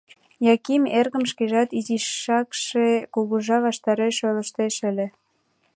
Яким 0.53 0.83
эргым 0.99 1.23
шкежат 1.31 1.69
изишакше 1.79 2.87
кугыжа 3.13 3.57
ваштареш 3.65 4.17
ойлыштеш 4.27 4.75
ыле. 4.89 5.07